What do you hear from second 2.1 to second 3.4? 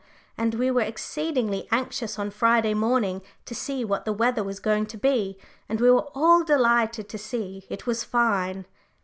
on Friday morning